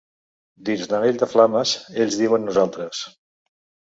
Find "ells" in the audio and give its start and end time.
2.05-2.17